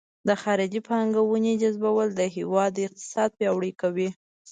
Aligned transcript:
د 0.27 0.29
خارجي 0.41 0.81
پانګونې 0.87 1.53
جذبول 1.61 2.07
د 2.15 2.21
هیواد 2.35 2.73
اقتصاد 2.85 3.29
پیاوړی 3.39 3.71
کوي. 3.81 4.09